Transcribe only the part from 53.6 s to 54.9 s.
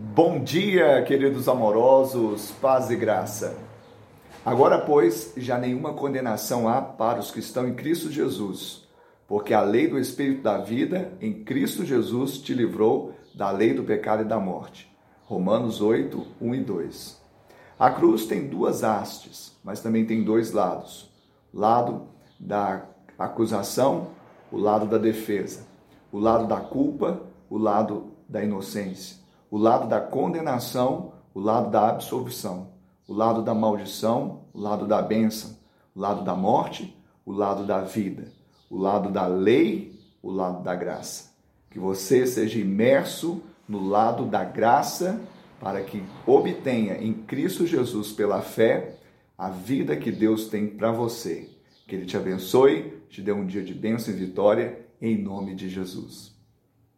de bênção e vitória,